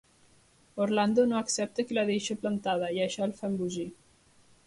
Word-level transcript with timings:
Orlando 0.85 1.25
no 1.33 1.37
accepta 1.41 1.85
que 1.89 1.99
la 1.99 2.07
deixi 2.09 2.37
plantada 2.45 2.91
i 2.97 3.05
això 3.05 3.27
el 3.29 3.37
fa 3.43 3.53
embogir. 3.53 3.87